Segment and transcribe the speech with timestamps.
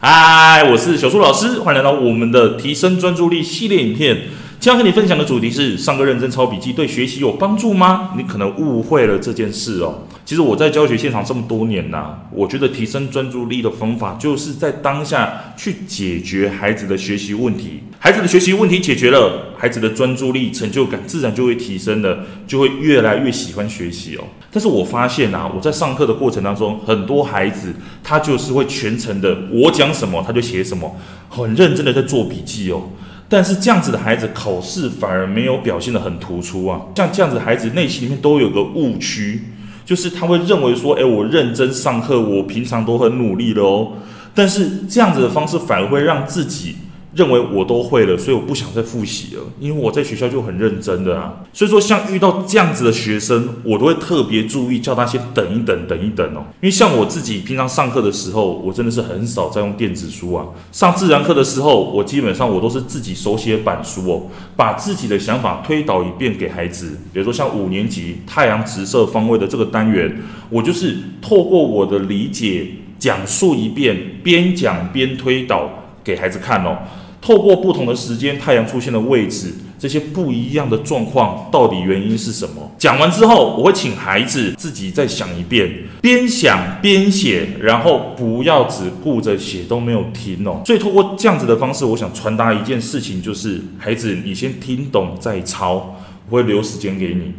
[0.00, 4.28] 嗨，我是小树老师，欢迎来到我们的提升专注力系列影片。
[4.60, 8.10] 今天要跟你分享的主题是：上课认真抄笔记对学习有帮助吗？
[8.16, 10.00] 你可能误会了这件事哦。
[10.24, 17.84] 其实我在教学现场这么多年呐、我觉得提升专注力的方法就是在当下去解决孩子的学习问题。
[18.00, 22.18] 孩子的学习问题解决了，孩子的专注力、成就感自然就会提升了，
[22.48, 24.24] 就会越来越喜欢学习哦。
[24.50, 27.72] 但是我发现啊，我在上课的过程当中，很多孩子
[28.02, 30.96] 他就是会全程的，我讲什么他就写什么，
[31.28, 32.82] 很认真的在做笔记哦。
[33.28, 36.80] 但是这样子的孩子考试反而没有表现得很突出啊。
[36.96, 39.42] 像这样子的孩子内心里面都有个误区，
[39.84, 43.92] 就是他会认为说，诶，我认真上课，我平常都很努力的哦。
[44.34, 46.76] 但是这样子的方式反而会让自己。
[47.18, 51.34] 认为我都会了，所以我不想再复习了，因为我在学校就很认真的啊。
[51.52, 56.46] 所以说，像遇到这样子的学生，我都会特别注意，叫他先等一等，等一等哦。
[56.60, 60.46] 因为像我自己平常上课的时候，我真的是很少在用电子书啊。
[60.70, 64.22] 上自然课的时候，我基本上我都是自己手写板书哦，
[64.54, 66.96] 把自己的想法推导一遍给孩子。
[67.12, 75.68] 比如说像五年级太阳直射方位的这个单元，我就是透过我的理解讲述一遍，边讲边推导
[76.04, 76.78] 给孩子看哦。
[77.20, 82.70] 透过不同的时间，太阳出现的位置，这些不一样的状况，到底原因是什么？
[82.78, 85.68] 讲完之后，我会请孩子自己再想一遍，
[86.00, 90.62] 边想边写，然后不要只顾着写都没有停哦。
[90.64, 95.96] 所以透过这样子的方式，我想传达一件事情，就是孩子，你先听懂再抄，
[96.30, 97.34] 我会留时间给你。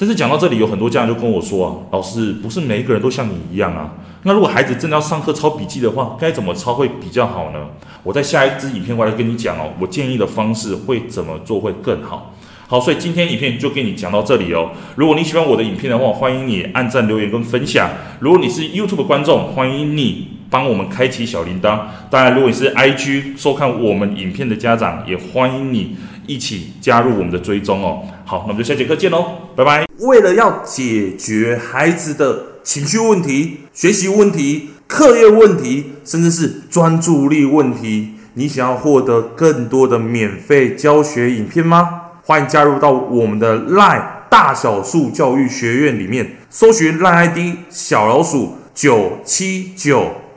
[0.00, 3.94] 但是讲到这里，有很多家长就跟我说啊，老师，不是每一个人都像你一样啊。
[4.22, 7.66] 那如果孩子真的要上课抄笔记的话，该怎么抄会比较好呢？
[8.04, 12.32] 我在下一支影片我来跟你讲哦，我建议的方式会怎么做会更好。
[12.68, 14.70] 好，所以今天影片就跟你讲到这里哦。
[14.94, 17.90] 如果你喜欢我的影片的话，欢迎你按赞、留言跟分享。
[18.20, 21.80] 如果你是 YouTube 观众，欢迎你帮我们开启小铃铛。
[22.10, 25.96] 当然，如果你是 IG 收看我们影片的家长，也欢迎你
[26.26, 28.02] 一起加入我们的追踪哦。
[28.24, 29.24] 好，那我们就下节课见喽，
[29.56, 29.86] 拜拜。
[30.00, 42.02] 为了要解决孩子的情绪问题、学习问题、课业问题，甚至是专注力问题，你想要获得更多的免费教学影片吗？
[42.24, 47.38] 欢迎加入到我们的 LINE 大小数教育学院里面，搜寻 LINE ID
[47.70, 50.12] 小老鼠九七九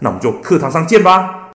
[0.00, 1.44] 那我们就课堂上见吧。